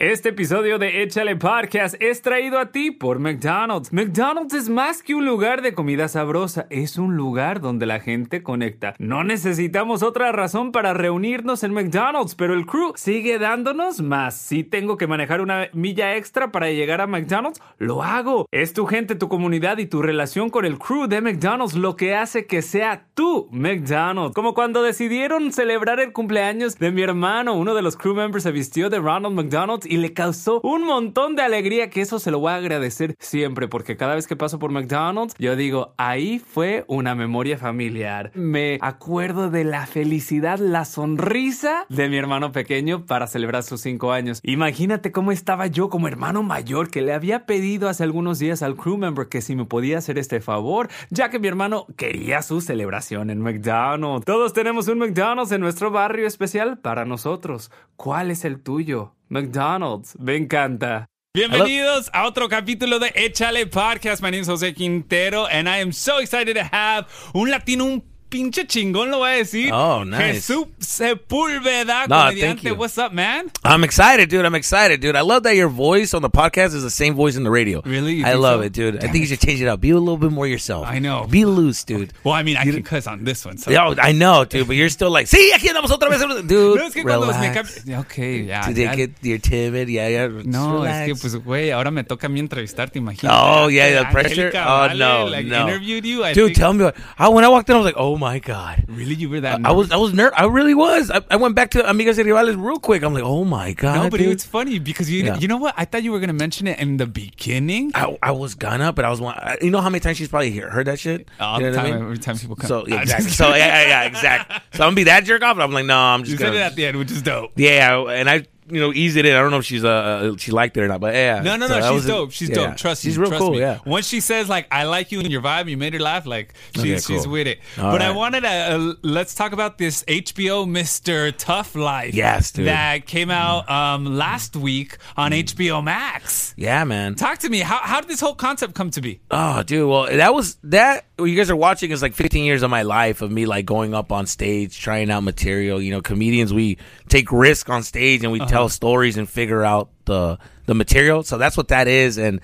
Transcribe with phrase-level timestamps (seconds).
[0.00, 3.92] Este episodio de Échale Podcast es traído a ti por McDonald's.
[3.92, 8.42] McDonald's es más que un lugar de comida sabrosa, es un lugar donde la gente
[8.42, 8.94] conecta.
[8.98, 14.36] No necesitamos otra razón para reunirnos en McDonald's, pero el crew sigue dándonos más.
[14.36, 18.48] Si tengo que manejar una milla extra para llegar a McDonald's, lo hago.
[18.50, 22.16] Es tu gente, tu comunidad y tu relación con el crew de McDonald's lo que
[22.16, 24.34] hace que sea tu McDonald's.
[24.34, 28.50] Como cuando decidieron celebrar el cumpleaños de mi hermano, uno de los crew members se
[28.50, 32.38] vistió de Ronald McDonald y le causó un montón de alegría que eso se lo
[32.38, 36.84] voy a agradecer siempre porque cada vez que paso por McDonald's yo digo, ahí fue
[36.88, 38.30] una memoria familiar.
[38.34, 44.12] Me acuerdo de la felicidad, la sonrisa de mi hermano pequeño para celebrar sus cinco
[44.12, 44.40] años.
[44.42, 48.76] Imagínate cómo estaba yo como hermano mayor que le había pedido hace algunos días al
[48.76, 52.60] crew member que si me podía hacer este favor, ya que mi hermano quería su
[52.60, 54.24] celebración en McDonald's.
[54.24, 57.70] Todos tenemos un McDonald's en nuestro barrio especial para nosotros.
[57.96, 59.12] ¿Cuál es el tuyo?
[59.28, 60.16] McDonald's.
[60.18, 61.06] Me encanta.
[61.36, 64.22] Bienvenidos a otro capítulo de Échale Podcast.
[64.22, 68.04] My name is Jose Quintero and I am so excited to have un latino, un
[68.34, 69.70] pinche chingón, lo voy a decir.
[69.72, 70.34] Oh, nice.
[70.40, 72.40] Jesús Sepúlveda, No, comediante.
[72.40, 72.74] thank you.
[72.74, 73.50] What's up, man?
[73.62, 74.44] I'm excited, dude.
[74.44, 75.14] I'm excited, dude.
[75.14, 77.80] I love that your voice on the podcast is the same voice in the radio.
[77.84, 78.14] Really?
[78.14, 78.66] You I love so?
[78.66, 78.96] it, dude.
[78.96, 79.80] I Damn think you should change it up.
[79.80, 80.86] Be a little bit more yourself.
[80.88, 81.26] I know.
[81.30, 82.12] Be loose, dude.
[82.24, 83.56] Well, I mean, I can cuss on this one.
[83.58, 83.70] So.
[83.70, 86.78] Yeah, I know, dude, but you're still like, sí, aquí andamos otra vez, dude.
[86.80, 87.84] No, es que cuando relax.
[87.98, 88.16] Ok,
[88.48, 88.62] ya.
[88.66, 90.26] Dude, they get, you're timid, yeah, yeah.
[90.44, 90.96] No, relax.
[90.98, 93.28] es que pues, güey, ahora me toca a mí entrevistarte, imagínate.
[93.38, 94.48] Oh, yeah, the pressure.
[94.54, 95.68] Oh, Vale, no, like, no.
[95.68, 96.24] interviewed you.
[96.24, 96.90] I dude, think- tell me.
[97.18, 98.84] I, when I walked in, I was like, oh my god.
[98.88, 99.60] Really, you were that?
[99.64, 100.38] I was, I was nervous.
[100.38, 101.10] I really was.
[101.10, 103.02] I, I went back to Amigas y Rivales real quick.
[103.02, 103.96] I'm like, oh my god.
[104.04, 104.28] No, but dude.
[104.30, 105.36] it's funny because you Yeah.
[105.38, 105.74] you know what?
[105.76, 107.92] I thought you were gonna mention it in the beginning.
[107.94, 109.38] I, I was gonna, but I was one.
[109.60, 111.28] You know how many times she's probably hear, heard that shit?
[111.40, 112.04] All you know the what I time, mean?
[112.10, 112.68] every time people come.
[112.68, 113.30] So yeah, exactly.
[113.30, 114.56] So yeah, yeah, yeah, exactly.
[114.72, 115.56] So I'm gonna be that jerk off.
[115.56, 116.52] But I'm like, no, I'm just You gonna.
[116.52, 117.52] said it at the end, which is dope.
[117.56, 119.34] yeah, and I, you know, eased it in.
[119.36, 121.40] I don't know if she's uh, uh she liked it or not, but yeah.
[121.42, 121.94] No, no, So no.
[121.96, 122.32] She's dope.
[122.32, 122.54] She's Yeah.
[122.54, 122.76] dope.
[122.76, 123.10] Trust me.
[123.10, 123.50] she's real trust cool.
[123.52, 123.58] me.
[123.60, 123.78] Yeah.
[123.84, 126.26] Once she says like "I like you" and your vibe, you made her laugh.
[126.26, 127.32] Like she's Okay, she's cool.
[127.32, 127.58] with it.
[127.78, 131.32] All but I wanted to uh, let's talk about this HBO Mr.
[131.36, 132.14] Tough Life.
[132.14, 132.66] Yes, dude.
[132.68, 136.54] That came out um, last week on HBO Max.
[136.56, 137.14] Yeah, man.
[137.16, 137.60] Talk to me.
[137.60, 139.20] How how did this whole concept come to be?
[139.30, 139.88] Oh, dude.
[139.88, 141.06] Well, that was that.
[141.16, 143.66] What you guys are watching is like 15 years of my life of me like
[143.66, 145.80] going up on stage, trying out material.
[145.80, 149.88] You know, comedians we take risk on stage and we tell stories and figure out
[150.04, 151.22] the the material.
[151.22, 152.18] So that's what that is.
[152.18, 152.40] And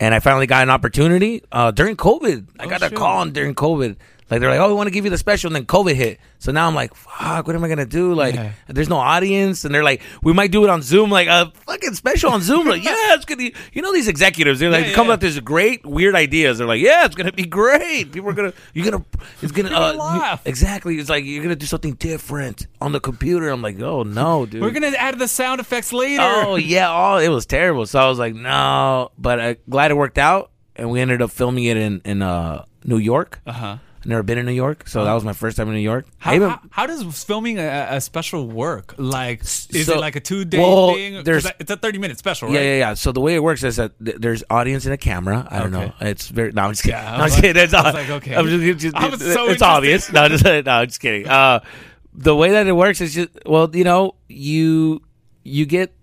[0.00, 2.46] and I finally got an opportunity uh, during COVID.
[2.58, 3.96] I Oh, got a call during COVID.
[4.34, 6.18] Like they're like, oh, we want to give you the special, and then COVID hit.
[6.40, 8.14] So now I'm like, fuck, what am I gonna do?
[8.14, 8.50] Like, Yeah.
[8.66, 11.94] there's no audience, and they're like, we might do it on Zoom, like a fucking
[11.94, 12.66] special on Zoom.
[12.66, 13.38] Like, yeah, it's gonna.
[13.38, 15.14] Be, You know these executives, they're like, Yeah, come yeah.
[15.14, 16.58] up with these great weird ideas.
[16.58, 18.10] They're like, yeah, it's gonna be great.
[18.12, 19.04] People are gonna, you're gonna,
[19.40, 20.42] it's gonna, gonna uh, laugh.
[20.46, 20.98] exactly.
[20.98, 23.48] It's like you're gonna do something different on the computer.
[23.48, 24.60] I'm like, oh no, dude.
[24.62, 26.22] We're gonna add the sound effects later.
[26.22, 27.86] Oh yeah, oh it was terrible.
[27.86, 31.30] So I was like, no, but I'm glad it worked out, and we ended up
[31.30, 33.40] filming it in in uh, New York.
[33.46, 33.76] Uh huh.
[34.04, 36.04] I've never been in New York, so that was my first time in New York.
[36.18, 38.94] How, even- how, how does filming a, a special work?
[38.98, 41.24] Like, is So- it like a two day well, thing?
[41.24, 42.54] there's- it's a thirty minute special, right?
[42.56, 42.94] Yeah, yeah, yeah.
[42.94, 45.48] So the way it works is that th- there's audience and a camera.
[45.50, 45.86] I don't Okay.
[45.86, 45.94] know.
[46.02, 46.52] It's very.
[46.52, 46.98] No, I'm just kidding.
[46.98, 47.60] Yeah, no, I'm just like- kidding.
[47.62, 47.84] That's I all.
[47.84, 48.36] was like, okay.
[48.36, 50.12] I'm just, just- I was so it's obvious.
[50.12, 51.26] No, just, no, I'm just kidding.
[51.26, 51.60] Uh,
[52.12, 55.00] the way that it works is just well, you know, you
[55.44, 55.94] you get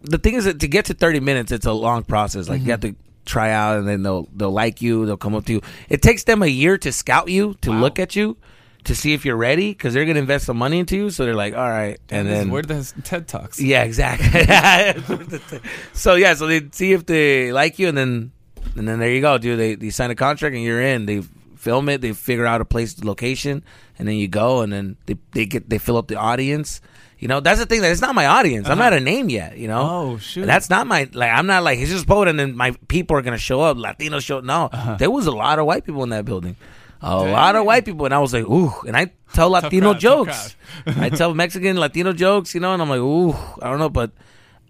[0.00, 2.48] the thing is that to get to 30 minutes, it's a long process.
[2.48, 2.94] Like you have to
[3.26, 5.04] try out, and then they'll they'll like you.
[5.04, 5.60] They'll come up to you.
[5.90, 7.80] It takes them a year to scout you, to Wow.
[7.80, 8.36] look at you.
[8.84, 11.34] To see if you're ready, because they're gonna invest some money into you, so they're
[11.34, 13.60] like, "All right," and is then where the TED talks.
[13.60, 14.46] yeah, exactly.
[15.92, 18.30] so yeah, so they see if they like you, and then
[18.76, 19.58] and then there you go, dude.
[19.58, 21.06] They they sign a contract, and you're in.
[21.06, 21.22] They
[21.56, 22.00] film it.
[22.00, 23.64] They figure out a place, location,
[23.98, 26.80] and then you go, and then they they get they fill up the audience.
[27.18, 28.68] You know, that's the thing that it's not my audience.
[28.68, 29.00] I'm not uh-huh.
[29.00, 29.56] a name yet.
[29.56, 29.88] You know.
[29.90, 30.44] Oh, shoot.
[30.44, 31.30] That's not my like.
[31.30, 33.76] I'm not like he's just poet, and then my people are gonna show up.
[33.76, 34.40] Latino show.
[34.40, 34.96] No, uh-huh.
[34.96, 36.56] there was a lot of white people in that building.
[37.02, 38.72] A lot of white people, and I was like, ooh.
[38.86, 40.56] And I tell Latino crowd, tough jokes.
[40.86, 43.32] I tell Mexican Latino jokes, you know, and I'm like, ooh,
[43.62, 44.10] I don't know, but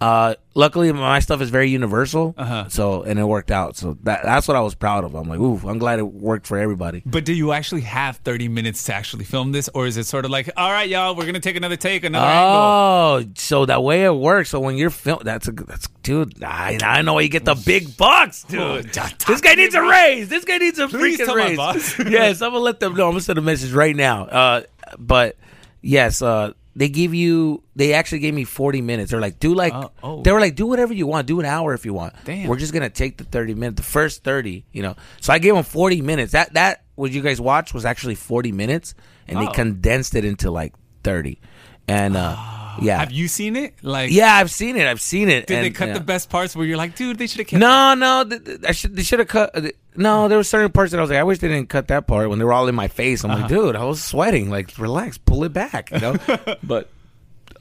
[0.01, 2.35] Uh, luckily, my stuff is very universal.
[2.37, 2.69] Uh-huh.
[2.69, 3.77] So and it worked out.
[3.77, 5.15] So that that's what I was proud of.
[5.15, 7.03] I'm like, ooh, I'm glad it worked for everybody.
[7.07, 9.69] But do you actually have 30 minutes to actually film this?
[9.75, 12.05] Or is it sort of like, all right, y'all, we're going to take another take,
[12.05, 12.61] another angle?
[12.61, 14.51] Oh, so that way it works.
[14.51, 16.43] So when you're film, that's a that's dude.
[16.45, 18.61] I, I know where you get the big bucks, dude.
[18.61, 20.29] Oh, this guy needs a raise.
[20.29, 21.57] This guy needs a Please freaking tell my raise.
[21.57, 21.99] boss.
[22.07, 23.07] yes, I'm gonna let them know.
[23.07, 24.25] I'm gonna send a message right now.
[24.25, 24.63] Uh,
[24.99, 25.37] but
[25.83, 27.63] yes, uh, they give you.
[27.75, 29.11] They actually gave me 40 minutes.
[29.11, 29.73] They're like, do like.
[29.75, 30.23] Oh, oh.
[30.23, 31.27] They were like, do whatever you want.
[31.27, 32.13] Do an hour if you want.
[32.25, 32.47] Damn.
[32.49, 33.77] We're just gonna take the 30 minutes.
[33.77, 34.95] The first 30, you know.
[35.23, 36.33] So I gave them 40 minutes.
[36.33, 38.95] That that what you guys watched was actually 40 minutes,
[39.27, 39.53] and they Oh.
[39.53, 41.41] condensed it into like 30.
[41.89, 42.37] And uh,
[42.83, 43.75] yeah, Have you seen it?
[43.83, 44.87] Like, yeah, I've seen it.
[44.87, 45.47] I've seen it.
[45.47, 45.95] did they cut yeah.
[45.95, 48.61] the best parts where you're like, dude, they should have kept No, no, th- th-
[48.67, 49.51] I should, they should have cut.
[49.57, 51.89] uh, No, there were certain parts that I was like, I wish they didn't cut
[51.89, 53.25] that part when they were all in my face.
[53.25, 53.41] I'm Uh-huh.
[53.43, 54.51] like, dude, I was sweating.
[54.51, 56.17] Like, relax, pull it back, you know.
[56.63, 56.89] but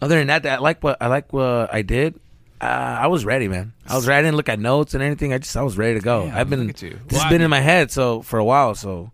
[0.01, 2.19] other than that, I like what I like what I did.
[2.61, 2.65] Uh,
[3.01, 3.73] I was ready, man.
[3.87, 4.19] I was ready.
[4.19, 5.33] I didn't look at notes and anything.
[5.33, 6.31] I just I was ready to go.
[6.33, 6.91] I've been look at you.
[6.91, 8.75] this Well, has I been mean- in my head so for a while.
[8.75, 9.11] So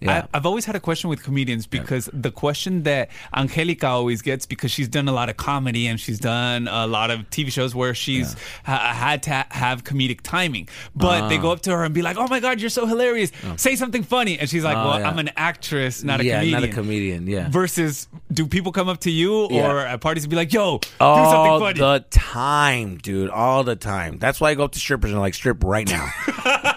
[0.00, 4.22] yeah, I, I've always had a question with comedians because the question that Angelica always
[4.22, 7.50] gets because she's done a lot of comedy and she's done a lot of TV
[7.50, 10.68] shows where she's ha- had to ha- have comedic timing.
[10.94, 11.52] But they go ah.
[11.52, 13.32] up to her and be like, "Oh my God, you're so hilarious!
[13.44, 13.56] Oh.
[13.56, 15.08] Say something funny." And she's like, Oh, "Well, yeah.
[15.08, 17.26] I'm an actress, not a yeah, comedian." not a comedian.
[17.26, 17.48] Yeah.
[17.48, 19.70] Versus, do people come up to you Yeah.
[19.70, 21.78] or at parties and be like, "Yo, do something funny"?
[21.78, 23.30] the time, dude.
[23.30, 24.18] All the time.
[24.18, 26.10] That's why I go up to strippers and like strip right now.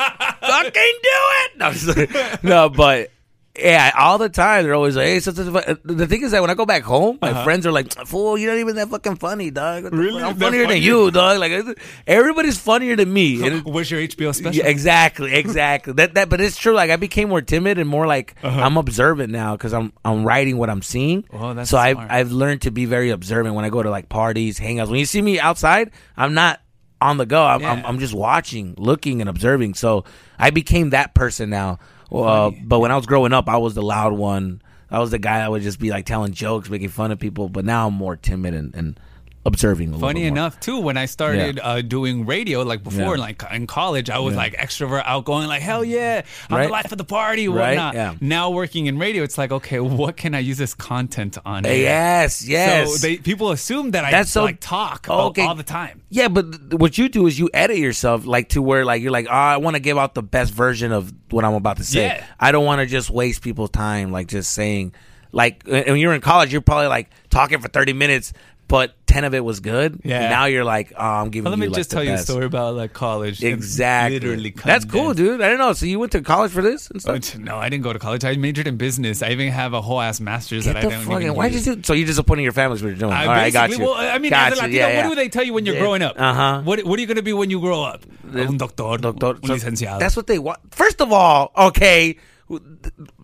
[0.63, 1.57] Fucking do it.
[1.57, 3.12] No, like- no, but
[3.59, 5.48] yeah, all the time they're always like, "Hey, such such."
[5.83, 8.51] The thing is that when I go back home, my friends are like, "Fool, you're
[8.54, 9.86] not even that fucking funny, dog.
[9.86, 9.95] Uh-huh.
[9.95, 10.21] Really?
[10.21, 10.30] fuck?
[10.33, 11.39] I'm funnier than you, dog.
[11.39, 11.75] Like
[12.06, 14.54] everybody's funnier than me." And Where's your HBO special?
[14.62, 15.94] yeah, exactly, exactly.
[15.94, 16.74] that that, but it's true.
[16.74, 18.62] Like I became more timid and more like Uh-huh.
[18.62, 21.25] I'm observant now because I'm I'm writing what I'm seeing.
[21.33, 21.98] Oh, that's so I've.
[21.98, 24.89] I've learned to be very observant when I go to like parties, hangouts.
[24.89, 26.62] When you see me outside, I'm not
[27.02, 27.44] on the go.
[27.44, 29.76] I'm I'm, I'm just watching, looking, and observing.
[29.76, 30.06] So
[30.38, 31.80] I became that person now.
[32.12, 34.62] Uh, but when I was growing up, I was the loud one.
[34.90, 37.50] I was the guy that would just be like telling jokes, making fun of people.
[37.50, 39.00] But now I'm more timid and, and
[39.48, 39.88] observing.
[39.88, 40.38] A little Funny bit more.
[40.38, 43.22] enough, too, when I started uh, doing radio, like before, Yeah.
[43.22, 44.38] like in college, I was Yeah.
[44.42, 46.66] like extrovert, outgoing, like hell yeah, I'm Right.
[46.68, 47.96] the life of the party, Right, whatnot.
[47.96, 48.14] yeah.
[48.20, 51.66] Now working in radio, it's like, okay, what can I use this content on?
[51.66, 51.76] Air?
[51.78, 52.92] Yes, yes.
[52.94, 55.44] So they people assume that I That's so- like talk all- okay.
[55.46, 56.02] all the time.
[56.10, 59.28] Yeah, but what you do is you edit yourself like to where like you're like,
[59.30, 62.02] oh, I want to give out the best version of what I'm about to say.
[62.06, 62.24] Yeah.
[62.40, 64.92] I don't want to just waste people's time like just saying
[65.32, 68.34] like when you're in college, you're probably like talking for 30 minutes,
[68.68, 70.01] but 10 of it was good.
[70.04, 70.30] Yeah.
[70.30, 72.75] Now you're like, oh, I'm giving But let me just tell you a story about
[72.75, 73.44] like college.
[73.44, 74.19] Exactly.
[74.19, 75.42] Literally, That's cool, dude.
[75.42, 75.74] I don't know.
[75.74, 77.15] So you went to college for this and stuff?
[77.15, 78.24] But no, I didn't go to college.
[78.25, 79.24] I majored in business.
[79.24, 81.21] I even have a whole ass master's Get that I don't fucking.
[81.24, 81.65] even Why'd use.
[81.65, 81.81] you?
[81.83, 83.13] So you're disappointing your families what you're doing.
[83.13, 83.80] I All right, I got you.
[83.80, 84.62] Well, I mean, Got as a.
[84.63, 85.81] Latino, Yeah, what do they tell you when you're Yeah.
[85.81, 86.15] growing up?
[86.19, 86.62] Uh-huh.
[86.63, 88.06] What What are you going to be when you grow up?
[88.36, 90.00] Un doctor, Doctor, so licenciado.
[90.00, 90.60] That's what they want.
[90.75, 92.18] First of all, okay,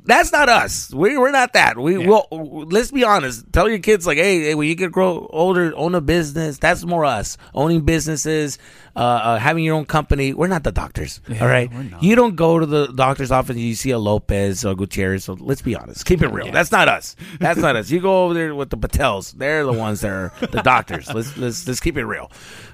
[0.06, 0.94] that's not us.
[0.94, 1.78] We we're not that.
[1.78, 2.08] We Yeah.
[2.08, 2.28] will.
[2.70, 3.52] Let's be honest.
[3.54, 6.58] Tell your kids like, hey, hey, when you get grow older, own a business.
[6.58, 7.38] That's more us.
[7.54, 8.58] Owning businesses,
[8.96, 10.34] uh, uh, having your own company.
[10.34, 11.22] We're not the doctors.
[11.40, 11.72] all right,
[12.02, 13.52] you don't go to the doctor's office.
[13.56, 15.24] and You see a Lopez or Gutierrez.
[15.24, 16.06] So let's be honest.
[16.06, 16.52] Keep it real.
[16.52, 17.16] That's not us.
[17.40, 17.90] That's not us.
[17.90, 19.32] You go over there with the Patels.
[19.32, 21.14] They're the ones that are the doctors.
[21.14, 22.32] Let's let's let's keep it real.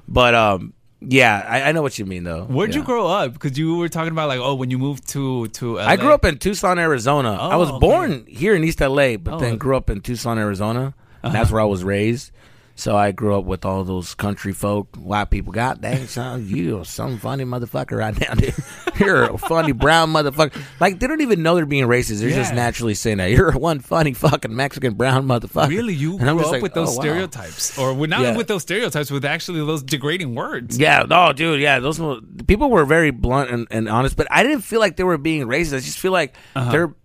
[0.07, 0.73] But um.
[1.01, 2.43] Yeah, I, I know what you mean though.
[2.43, 3.31] Where'd you grow up?
[3.33, 5.81] Because you were talking about like, oh, when you moved to to LA.
[5.85, 7.33] I grew up in Tucson, Arizona.
[7.33, 7.79] I was Oh, okay.
[7.87, 9.39] born here in East LA, but Oh.
[9.39, 10.93] then grew up in Tucson, Arizona.
[11.23, 12.31] And That's where I was raised.
[12.79, 15.51] So I grew up with all those country folk, white people.
[15.51, 18.53] God dang, son, you are some funny motherfucker right now, dude.
[18.97, 20.61] You're a funny brown motherfucker.
[20.79, 22.21] Like they don't even know they're being racist.
[22.21, 25.67] They're just naturally saying that you're one funny fucking Mexican brown motherfucker.
[25.67, 27.01] Really, you And grew up like, with those oh, wow.
[27.01, 28.37] stereotypes, or not Yeah.
[28.37, 30.79] with those stereotypes, with actually those degrading words.
[30.79, 31.99] Yeah, no, dude, yeah, those
[32.47, 35.47] people were very blunt and, and honest, but I didn't feel like they were being
[35.47, 35.75] racist.
[35.75, 36.71] I just feel like uh-huh.
[36.71, 36.95] they're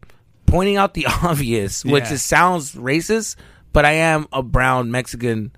[0.47, 2.17] pointing out the obvious, which Yeah.
[2.17, 3.35] sounds racist.
[3.73, 5.51] But I am a brown Mexican,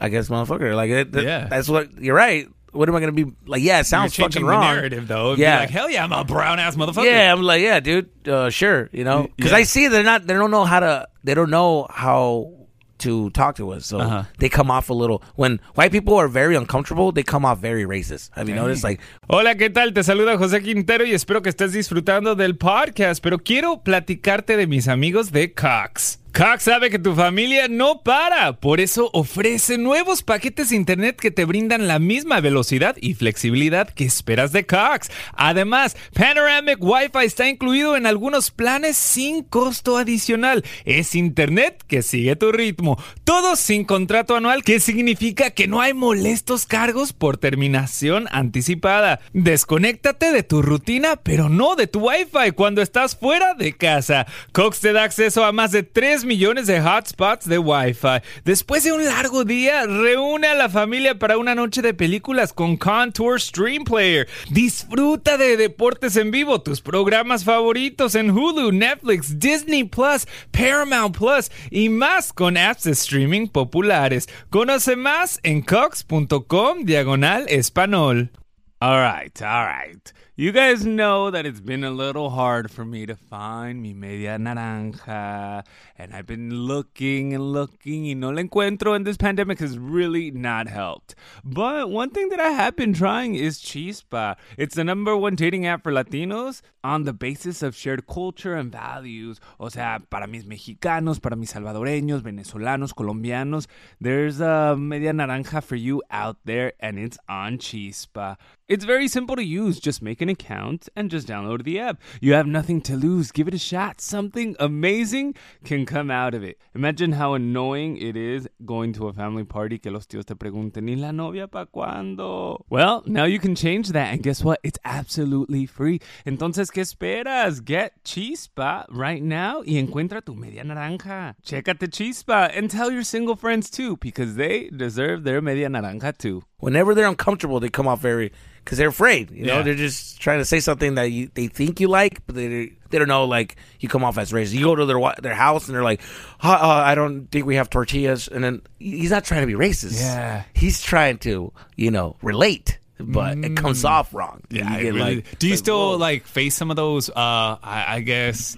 [0.00, 0.74] I guess, motherfucker.
[0.74, 1.46] Like, it, that- Yeah.
[1.48, 2.46] that's what you're right.
[2.72, 3.62] What am I gonna be like?
[3.62, 4.74] Yeah, it You're sounds changing fucking the wrong.
[4.74, 5.28] narrative though.
[5.32, 5.56] It'd Yeah.
[5.56, 7.04] be like hell yeah, I'm a brown ass motherfucker.
[7.06, 9.58] Yeah, I'm like, yeah, dude, uh, sure, you know, because Yeah.
[9.58, 12.52] I see they're not, they don't know how to, they don't know how
[12.98, 14.24] to talk to us, so Uh-huh.
[14.38, 15.22] they come off a little.
[15.36, 18.30] When white people are very uncomfortable, they come off very racist.
[18.34, 18.84] Have you noticed?
[18.84, 19.00] Like,
[19.30, 19.92] Hola, ¿qué tal?
[19.94, 24.66] Te saluda José Quintero y espero que estés disfrutando del podcast, pero quiero platicarte de
[24.66, 26.18] mis amigos de Cox.
[26.32, 31.32] Cox sabe que tu familia no para, por eso ofrece nuevos paquetes de internet que
[31.32, 35.10] te brindan la misma velocidad y flexibilidad que esperas de Cox.
[35.32, 40.64] Además, Panoramic Wi-Fi está incluido en algunos planes sin costo adicional.
[40.84, 45.92] Es internet que sigue tu ritmo, todo sin contrato anual, que significa que no hay
[45.92, 49.20] molestos cargos por terminación anticipada.
[49.32, 54.26] Desconéctate de tu rutina, pero no de tu Wi-Fi cuando estás fuera de casa.
[54.52, 55.82] Cox te da acceso a más de
[56.18, 58.22] 3 millones de hotspots de Wi-Fi.
[58.44, 62.76] Después de un largo día, reúne a la familia para una noche de películas con
[62.76, 64.26] Contour Stream Player.
[64.50, 71.52] Disfruta de deportes en vivo, tus programas favoritos en Hulu, Netflix, Disney Plus, Paramount Plus
[71.70, 74.28] y más con apps de streaming populares.
[74.50, 78.32] Conoce más en cox.com diagonal español.
[78.80, 80.12] All right, all right.
[80.40, 84.38] You guys know that it's been a little hard for me to find mi media
[84.38, 85.64] naranja.
[85.96, 88.94] And I've been looking and looking y no la encuentro.
[88.94, 91.16] And this pandemic has really not helped.
[91.42, 94.36] But one thing that I have been trying is Chispa.
[94.56, 98.70] It's the number one dating app for Latinos on the basis of shared culture and
[98.70, 99.40] values.
[99.58, 103.66] O sea, para mis mexicanos, para mis salvadoreños, venezolanos, colombianos.
[104.00, 108.36] There's a media naranja for you out there, and it's on Chispa.
[108.68, 109.80] It's very simple to use.
[109.80, 112.00] Just make an account and just download the app.
[112.20, 113.30] You have nothing to lose.
[113.32, 114.00] Give it a shot.
[114.00, 116.58] Something amazing can come out of it.
[116.74, 120.88] Imagine how annoying it is going to a family party que los tíos te pregunten,
[120.88, 122.64] ¿y la novia pa' cuándo?
[122.68, 124.12] Well, now you can change that.
[124.12, 124.60] And guess what?
[124.62, 126.00] It's absolutely free.
[126.26, 127.64] Entonces, ¿qué esperas?
[127.64, 131.34] Get Chispa right now y encuentra tu media naranja.
[131.44, 136.42] Chécate Chispa and tell your single friends too because they deserve their media naranja too.
[136.60, 138.32] Whenever they're uncomfortable, they come off very
[138.68, 139.30] because they're afraid.
[139.30, 139.62] You know, Yeah.
[139.62, 142.98] they're just trying to say something that you, they think you like, but they they
[142.98, 143.24] don't know.
[143.24, 144.52] Like you come off as racist.
[144.52, 146.02] You go to their their house and they're like,
[146.42, 149.98] uh, "I don't think we have tortillas," and then he's not trying to be racist.
[150.00, 150.42] Yeah.
[150.52, 154.42] he's trying to you know relate, but it comes off wrong.
[154.50, 154.56] Mm.
[154.58, 155.96] Yeah, You get really- like- do you like, still whoa.
[155.96, 157.08] like face some of those?
[157.08, 158.54] Uh, I, I guess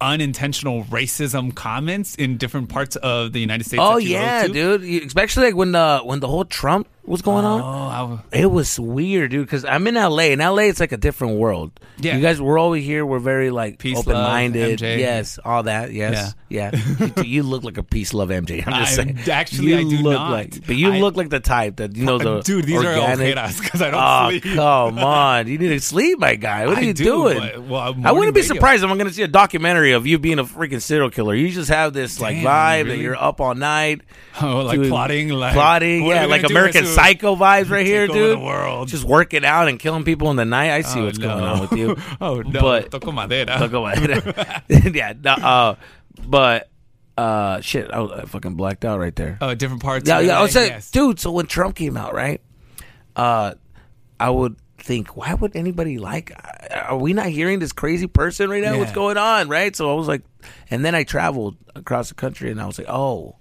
[0.00, 3.80] unintentional racism comments in different parts of the United States.
[3.84, 5.04] Oh that you go yeah, dude.
[5.06, 7.60] Especially like when the when the whole Trump was going on.
[7.60, 9.44] Oh, I, It was weird, dude.
[9.46, 10.30] Because I'm in LA.
[10.32, 11.72] and LA, it's like a different world.
[11.98, 12.16] Yeah.
[12.16, 13.04] you guys, we're over here.
[13.06, 14.80] We're very like Peace, open minded.
[14.80, 15.92] Yes, all that.
[15.92, 16.70] Yes, yeah.
[17.18, 18.64] you, you look like a peace, love, MJ.
[18.66, 19.30] I'm just I'm- saying.
[19.30, 20.30] actually, you I do look not.
[20.30, 23.36] Like, but you I- look like the type that you know the dude, these organic.
[23.36, 24.42] are because I don't Oh sleep.
[24.54, 25.46] come on!
[25.48, 26.66] You need to sleep, my guy.
[26.66, 27.38] What are I you do, doing?
[27.38, 30.18] but- well, I wouldn't be surprised if I'm going to see a documentary of you
[30.18, 31.34] being a freaking serial killer.
[31.34, 34.00] You just have this like Damn, vibe that you're up all night.
[34.40, 36.86] Oh, like doing- plotting, like plotting, yeah, like American?
[36.94, 38.38] Psycho vibes right here, dude.
[38.38, 38.88] the world.
[38.88, 40.70] Just working out and killing people in the night.
[40.70, 41.28] I see Oh, what's no.
[41.28, 41.96] going on with you.
[42.20, 43.46] oh no, But- toco madera.
[43.58, 44.62] Toco madera.
[44.94, 45.74] yeah, no, uh,
[46.26, 46.68] but
[47.18, 49.38] uh, shit, I, was, I fucking blacked out right there.
[49.40, 50.08] Oh, different parts.
[50.08, 50.38] yeah, yeah.
[50.38, 50.90] I was saying, yes.
[50.90, 51.20] dude.
[51.20, 52.40] So when Trump came out, right?
[53.14, 53.54] Uh,
[54.18, 56.32] I would think, why would anybody like?
[56.88, 58.78] Are we not hearing this crazy person right now?
[58.78, 59.74] What's going on, right?
[59.76, 60.22] So I was like,
[60.70, 63.36] and then I traveled across the country, and I was like, oh,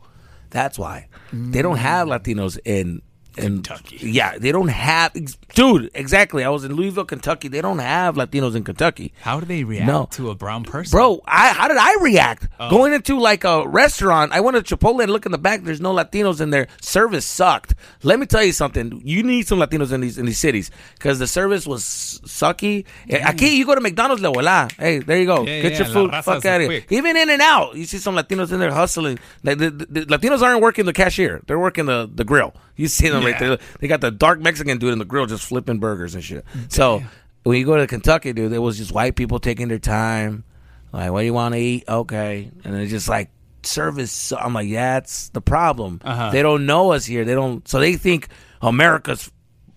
[0.50, 3.02] that's why they don't have Latinos in.
[3.38, 3.98] In Kentucky.
[4.02, 5.14] yeah, they don't have,
[5.54, 5.90] dude.
[5.94, 6.44] Exactly.
[6.44, 7.48] I was in Louisville, Kentucky.
[7.48, 9.14] They don't have Latinos in Kentucky.
[9.22, 10.08] How do they react No.
[10.12, 12.50] to a brown person, Bro, I how did I react?
[12.60, 12.70] Oh.
[12.70, 15.64] Going into like a restaurant, I went to Chipotle and look in the back.
[15.64, 16.68] There's no Latinos in there.
[16.82, 17.74] Service sucked.
[18.04, 19.02] Let me tell you something.
[19.06, 21.84] You need some Latinos in these in these cities because the service was
[22.26, 22.86] sucky.
[23.10, 24.68] Eh, aquí you go to McDonald's, la.
[24.78, 25.46] Hey, there you go.
[25.46, 26.12] Yeah, Get yeah, your food.
[26.24, 26.84] Fuck out of here.
[26.90, 29.20] Even In and Out, you see some Latinos in there hustling.
[29.44, 31.42] Like, the, the, the Latinos aren't working the cashier.
[31.48, 32.54] They're working the the grill.
[32.82, 33.60] You see them right there.
[33.80, 36.44] They got the dark Mexican dude in the grill just flipping burgers and shit.
[36.70, 37.04] So
[37.44, 40.44] when you go to Kentucky, dude, there was just white people taking their time.
[40.92, 41.84] Like, what do you want to eat?
[41.88, 42.52] Okay.
[42.64, 43.30] And it's just like
[43.64, 44.12] service.
[44.12, 46.02] So I'm like, yeah, that's the problem.
[46.04, 46.32] Uh-huh.
[46.32, 47.24] They don't know us here.
[47.24, 47.68] They don't.
[47.68, 48.30] So they think
[48.62, 49.32] America's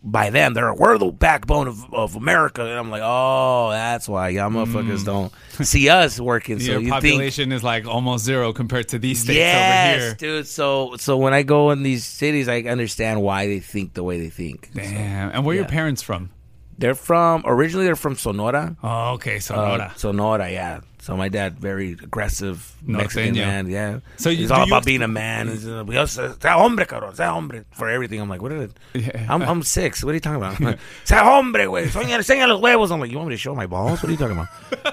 [0.06, 0.52] by them.
[0.54, 2.61] They're we're the backbone of, of America.
[2.62, 5.32] And I'm like, oh, that's why y'all motherfuckers don't
[5.66, 6.58] see us working.
[6.61, 6.73] So Mm.
[6.73, 10.14] Your you think population is like almost zero compared to these states yes, over here.
[10.16, 10.46] dude.
[10.46, 14.20] So so when I go in these cities, I understand why they think the way
[14.20, 14.70] they think.
[14.75, 15.30] So Damn.
[15.30, 16.30] And where are your parents from?
[16.76, 18.76] they're from originally they're from Sonora.
[18.82, 19.92] Oh, okay, Uh, Sonora.
[19.96, 20.80] Sonora, yeah.
[21.04, 23.44] So my dad, very aggressive Mexican Norteño.
[23.44, 23.99] man, yeah.
[24.16, 25.49] So you- he's do all you about being a man.
[25.49, 28.20] He's, uh, we also- Sea hombre, cabrón, sea hombre for everything.
[28.23, 28.78] I'm like, what is it?
[28.94, 29.26] Yeah.
[29.28, 30.02] I'm I'm six.
[30.02, 30.78] What are you talking about?
[31.04, 31.84] sea hombre, güey.
[31.92, 32.90] Enseña los huevos.
[32.90, 34.02] I'm like, you want me to show my balls?
[34.02, 34.49] What are you talking about?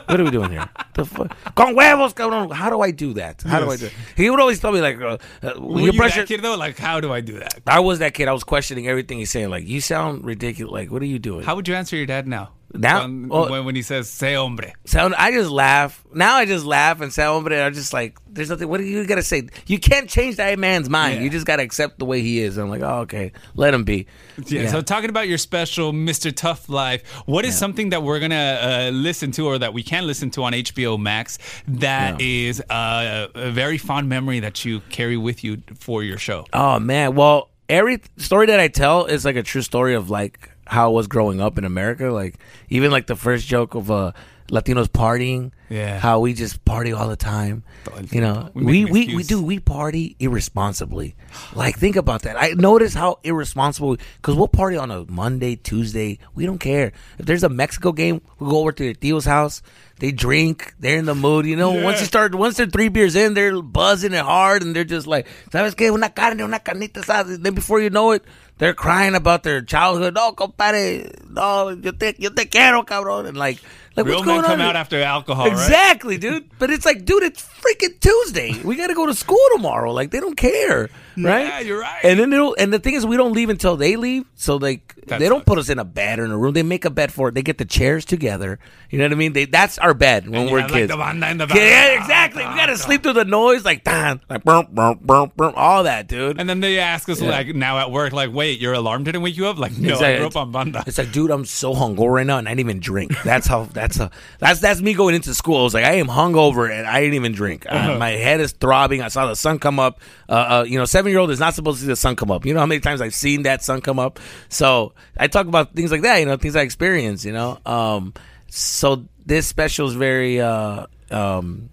[0.09, 0.67] What are we doing here?
[0.95, 1.55] The fuck?
[1.55, 2.51] Con huevos, cabrón.
[2.51, 3.41] How do I do that?
[3.43, 3.85] How do I do?
[3.85, 3.93] It?
[4.17, 6.57] He would always tell me like, uh, uh, Were you brush that kid though?
[6.57, 7.61] Like, how do I do that?
[7.65, 8.27] I was that kid.
[8.27, 9.49] I was questioning everything he's saying.
[9.49, 10.73] Like, you sound ridiculous.
[10.73, 11.45] Like, what are you doing?
[11.45, 12.49] How would you answer your dad now?
[12.73, 16.03] Now, When, well, when, he says "se hombre." sound, I just laugh.
[16.13, 19.05] Now I just laugh and say, hombre, I'm just like, there's nothing, what do you
[19.05, 19.47] gotta say?
[19.67, 21.15] You can't change that man's mind.
[21.17, 21.21] Yeah.
[21.21, 22.57] You just gotta accept the way he is.
[22.57, 24.07] I'm like, oh, okay, let him be.
[24.45, 26.35] Yeah, So talking about your special Mr.
[26.35, 30.07] Tough Life, what is something that we're gonna uh, listen to, or that we can
[30.07, 31.37] listen to on HBO Max,
[31.67, 36.45] that is uh, a very fond memory that you carry with you for your show?
[36.53, 40.49] Oh man, well, every story that I tell is like a true story of like
[40.71, 42.05] how I was growing up in America.
[42.11, 42.35] Like
[42.69, 44.13] even like the first joke of uh
[44.49, 45.51] Latinos partying.
[45.69, 45.99] Yeah.
[45.99, 47.63] How we just party all the time.
[48.11, 48.49] You know.
[48.53, 51.15] We we we, we do we party irresponsibly.
[51.55, 52.35] Like think about that.
[52.41, 56.19] I notice how irresponsible because we'll party on a Monday, Tuesday.
[56.35, 58.21] We don't care if there's a Mexico game.
[58.39, 59.61] we'll go over to their tío's house.
[59.99, 60.73] They drink.
[60.79, 61.45] They're in the mood.
[61.45, 64.75] You know, once you start, once they're three beers in, they're buzzing it hard, and
[64.75, 65.93] they're just like, "Sabes qué?
[65.93, 68.25] Una carne, una carnita asada." Then before you know it,
[68.57, 70.15] they're crying about their childhood.
[70.15, 71.11] No, compadre.
[71.29, 73.27] No, yo te, yo te quiero, cabrón.
[73.27, 73.59] And like,
[73.95, 74.67] like Real what's men going come on?
[74.67, 75.51] out after alcohol, right?
[75.53, 76.49] Exactly, dude.
[76.59, 78.59] But it's like, dude, it's freaking Tuesday.
[78.63, 79.91] We got to go to school tomorrow.
[79.91, 81.45] Like, they don't care, right?
[81.47, 81.99] Yeah, you're right.
[82.03, 82.57] And then don't.
[82.59, 84.25] And the thing is, we don't leave until they leave.
[84.35, 85.47] So like, That they don't sucks.
[85.47, 86.53] put us in a bed or in a room.
[86.53, 87.35] They make a bed for it.
[87.35, 88.59] They get the chairs together.
[88.89, 89.33] You know what I mean?
[89.33, 90.91] They that's our bed when you we're have, like, kids.
[90.91, 92.43] the banda in the yeah, yeah, exactly.
[92.45, 96.07] We got to sleep through the noise, like like brum, brum, brum, brum, all that,
[96.07, 96.39] dude.
[96.39, 99.37] And then they ask us like now at work, like, wait, your alarm didn't wake
[99.37, 99.57] you up?
[99.57, 100.83] Like, no, I grew up on banda.
[100.87, 103.11] It's like, dude, I'm so hungover right now, and I didn't even drink.
[103.23, 103.65] That's how.
[103.65, 104.09] That's how.
[104.39, 105.59] That's that's me going into school.
[105.59, 107.65] I was like, I am hungover, and I didn't even drink.
[107.69, 109.01] Uh, my head is throbbing.
[109.01, 109.99] I saw the sun come up.
[110.29, 112.31] Uh, uh, you know, seven year old is not supposed to see the sun come
[112.31, 112.45] up.
[112.45, 114.19] You know how many times I've seen that sun come up.
[114.49, 116.17] So I talk about things like that.
[116.17, 117.25] You know, things I experience.
[117.25, 118.13] You know, um,
[118.47, 121.69] so this special is very, uh, um,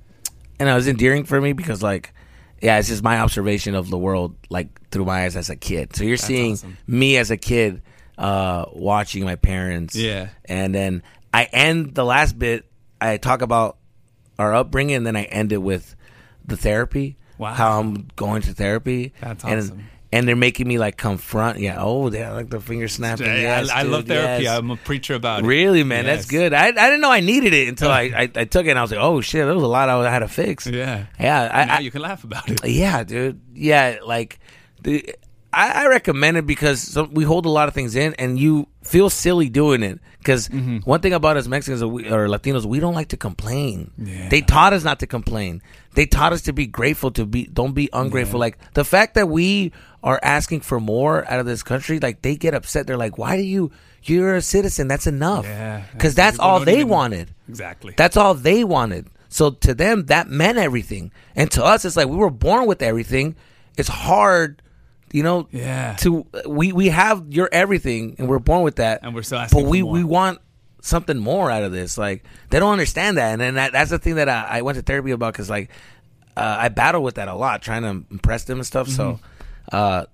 [0.58, 2.12] and it was endearing for me because like.
[2.60, 5.94] Yeah, it's just my observation of the world, like through my eyes as a kid.
[5.94, 6.76] So you're seeing awesome.
[6.88, 7.82] me as a kid
[8.18, 9.94] uh, watching my parents.
[9.94, 10.28] Yeah.
[10.44, 12.64] And then I end the last bit,
[13.00, 13.76] I talk about
[14.38, 15.94] our upbringing, and then I end it with
[16.44, 17.16] the therapy.
[17.38, 17.54] Wow.
[17.54, 19.12] How I'm going to therapy.
[19.20, 19.85] That's and, awesome.
[20.11, 21.58] And they're making me like confront.
[21.58, 21.76] Yeah.
[21.78, 23.28] Oh, they like the finger snapping.
[23.28, 24.44] I- Yes, I, I love therapy.
[24.44, 24.58] yes.
[24.58, 25.47] I'm a preacher about it.
[25.47, 26.54] Really, man, that's good.
[26.54, 28.82] I, I didn't know I needed it until I, I, I took it and I
[28.82, 30.66] was like, oh shit, there was a lot I had to fix.
[30.66, 31.06] Yeah.
[31.20, 31.50] Yeah.
[31.52, 32.64] I, now you can laugh about it.
[32.64, 33.40] yeah, dude.
[33.52, 34.38] Yeah, like
[34.82, 35.14] the
[35.52, 38.69] I, I recommend it because some, we hold a lot of things in, and you
[38.83, 39.99] feel silly doing it.
[40.19, 40.78] Because Mm-hmm.
[40.78, 43.90] one thing about us Mexicans or, we, or Latinos, we don't like to complain.
[43.97, 44.28] Yeah.
[44.28, 45.62] They taught us not to complain.
[45.95, 47.11] They taught us to be grateful.
[47.12, 48.38] To be don't be ungrateful.
[48.38, 49.73] Like the fact that we
[50.05, 52.87] are asking for more out of this country, like they get upset.
[52.87, 53.71] They're like, "Why do you?
[54.02, 54.87] You're a citizen.
[54.87, 55.85] That's enough." Yeah.
[55.93, 57.34] Because that's People all they even- wanted.
[57.49, 57.95] Exactly.
[57.97, 59.06] That's all they wanted.
[59.30, 61.11] So to them, that meant everything.
[61.34, 63.34] And to us, it's like we were born with everything.
[63.78, 64.61] It's hard,
[65.12, 65.49] you know.
[65.50, 65.97] Yeah.
[66.00, 69.00] To we we have your everything, and we're born with that.
[69.02, 70.40] And we're asking But we we want
[70.80, 71.99] something more out of this.
[71.99, 74.76] Like they don't understand that, and then that, that's the thing that I, I went
[74.76, 75.71] to therapy about because like
[76.36, 78.88] uh, I battle with that a lot, trying to impress them and stuff.
[78.88, 79.12] So.
[79.12, 79.25] Mm-hmm.
[79.71, 80.04] Uh,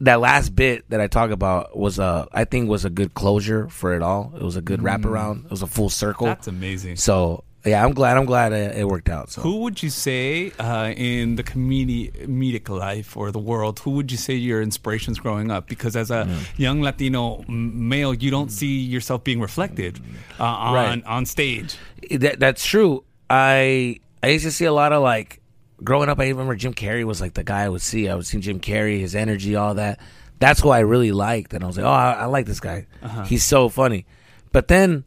[0.00, 3.68] that last bit that I talk about was uh I think was a good closure
[3.68, 4.32] for it all.
[4.34, 5.44] It was a good wraparound.
[5.44, 6.26] It was a full circle.
[6.26, 6.96] That's amazing.
[6.96, 8.16] So yeah, I'm glad.
[8.16, 9.30] I'm glad it, it worked out.
[9.30, 13.78] So Who would you say uh, in the comedi- comedic life or the world?
[13.80, 15.66] Who would you say your inspirations growing up?
[15.68, 16.58] Because as a Mm.
[16.58, 19.98] young Latino male, you don't see yourself being reflected
[20.38, 21.04] uh, on Right.
[21.06, 21.76] on stage.
[22.10, 23.02] that, that's true.
[23.30, 25.40] I I used to see a lot of like
[25.82, 26.18] growing up.
[26.20, 28.08] I remember Jim Carrey was like the guy I would see.
[28.08, 29.98] I would see Jim Carrey, his energy, all that.
[30.38, 32.86] That's who I really liked, and I was like, oh, I, I like this guy.
[33.26, 34.04] He's so funny.
[34.52, 35.04] But then,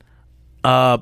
[0.64, 1.00] uh,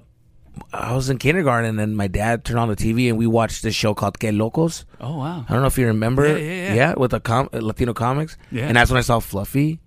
[0.74, 3.76] I was in kindergarten, and my dad turned on the TV, and we watched this
[3.76, 4.86] show called Que Locos.
[5.00, 5.46] Oh wow!
[5.48, 6.28] I don't know if you remember.
[6.28, 6.94] Yeah, yeah, yeah.
[6.96, 8.38] with the com- Latino comics.
[8.52, 8.68] Yeah.
[8.68, 9.80] And that's when I saw Fluffy.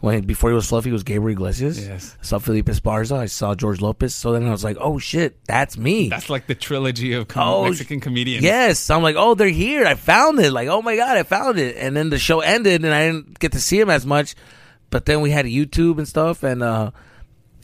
[0.00, 1.86] When before he was Fluffy, it was Gabriel Iglesias.
[1.86, 2.16] Yes.
[2.18, 3.18] I saw Felipe Esparza.
[3.18, 4.14] I saw George Lopez.
[4.14, 6.08] So then I was like, oh shit, that's me.
[6.08, 8.42] That's like the trilogy of com- Oh, Mexican comedians.
[8.42, 8.78] Yes.
[8.78, 9.84] So I'm like, oh, they're here.
[9.84, 10.50] I found it.
[10.50, 11.76] Like, oh my god, I found it.
[11.76, 14.34] And then the show ended, and I didn't get to see him as much.
[14.88, 16.92] But then we had YouTube and stuff, and uh,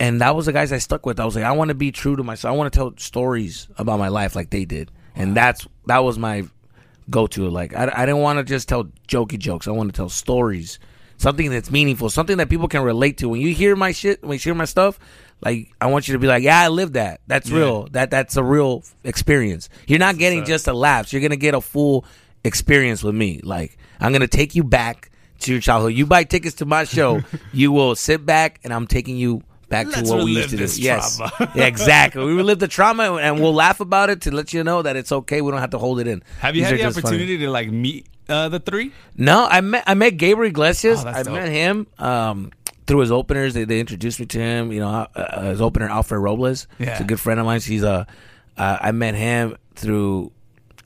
[0.02, 1.20] and that was the guys I stuck with.
[1.20, 2.52] I was like, I want to be true to myself.
[2.52, 6.18] I want to tell stories about my life like they did, and that's that was
[6.18, 6.42] my
[7.08, 7.48] go to.
[7.48, 9.68] Like, I, I didn't want to just tell jokey jokes.
[9.68, 10.80] I want to tell stories,
[11.18, 13.28] something that's meaningful, something that people can relate to.
[13.28, 14.98] When you hear my shit, when you hear my stuff,
[15.40, 17.20] like I want you to be like, yeah, I lived that.
[17.28, 17.86] That's real.
[17.92, 19.68] That that's a real experience.
[19.86, 21.12] You're not getting just a laughs.
[21.12, 22.06] You're gonna get a full
[22.42, 23.40] experience with me.
[23.44, 25.12] Like I'm gonna take you back
[25.42, 25.92] to your childhood.
[25.92, 29.86] You buy tickets to my show, you will sit back, and I'm taking you back
[29.88, 30.66] Let's to what we used to do.
[30.76, 31.20] Yes.
[31.54, 32.24] Yeah, exactly.
[32.24, 35.10] We relive the trauma, and we'll laugh about it to let you know that it's
[35.10, 35.40] okay.
[35.40, 36.22] We don't have to hold it in.
[36.40, 37.16] Have you These had the just funny.
[37.16, 38.92] opportunity to like meet uh, the three?
[39.16, 41.04] No, I met I met Gabriel Iglesias.
[41.04, 41.32] Oh, I dope.
[41.34, 41.86] met him.
[41.98, 42.52] Um,
[42.86, 44.72] through his openers, they, they introduced me to him.
[44.72, 46.66] You know, uh, uh, his opener Alfred Robles.
[46.78, 46.92] Yeah.
[46.92, 47.60] He's a good friend of mine.
[47.60, 48.06] He's a.
[48.56, 50.30] Uh, I met him through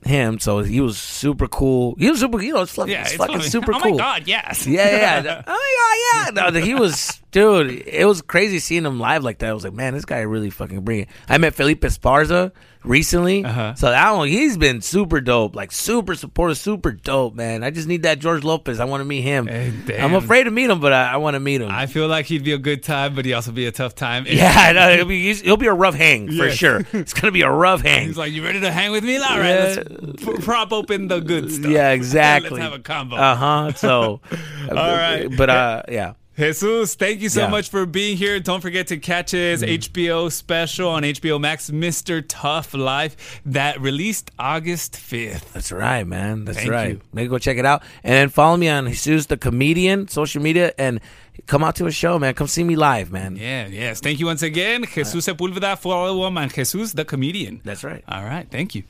[0.05, 1.95] him, so he was super cool.
[1.97, 2.41] He was super.
[2.41, 3.49] You know, it's, fucking- Yeah, it's it's fucking funny.
[3.49, 3.81] super cool.
[3.83, 4.65] oh my god, yes.
[4.67, 6.51] Yeah, yeah, oh yeah, yeah.
[6.51, 7.71] No, he was, dude.
[7.87, 9.49] It was crazy seeing him live like that.
[9.49, 11.09] I was like, man, this guy really fucking bring it.
[11.27, 12.51] I met Felipe Esparza
[12.83, 13.75] recently, Uh-huh.
[13.75, 14.27] so I don't.
[14.27, 17.63] He's been super dope, like super supportive, super dope, man.
[17.63, 18.79] I just need that George Lopez.
[18.79, 19.47] I want to meet him.
[19.47, 21.69] Hey, I'm afraid to meet him, but I, I want to meet him.
[21.71, 24.25] I feel like he'd be a good time, but he also be a tough time.
[24.29, 24.89] yeah, know.
[24.91, 26.53] It'll be, he'll be a rough hang for Yes.
[26.55, 26.85] sure.
[26.93, 28.07] It's gonna be a rough hang.
[28.07, 29.17] He's like, "You ready to hang with me?
[29.17, 29.83] All right, Yeah.
[29.99, 31.71] let's prop open the good stuff.
[31.71, 32.51] yeah, exactly.
[32.51, 33.73] let's have a combo." Uh huh.
[33.73, 34.21] So,
[34.69, 35.27] All right.
[35.35, 36.13] but uh, yeah.
[36.37, 37.45] Jesus, thank you so Yeah.
[37.45, 37.51] Mm-hmm.
[37.51, 38.39] much for being here.
[38.39, 42.23] Don't forget to catch his HBO special on HBO Max, Mr.
[42.27, 45.51] Tough Life, that released August 5th.
[45.53, 46.45] That's right, man.
[46.45, 46.89] That's Thank right.
[46.91, 47.01] you.
[47.11, 47.81] Maybe go check it out.
[48.03, 50.99] And then follow me on Jesus the Comedian, social media, and
[51.47, 52.35] come out to a show, man.
[52.35, 53.35] Come see me live, man.
[53.35, 53.99] Yeah, yes.
[53.99, 54.83] Thank you once again.
[54.85, 57.61] Jesus Sepulveda, follow him on Jesus the Comedian.
[57.63, 58.03] That's right.
[58.07, 58.83] All right, thank you.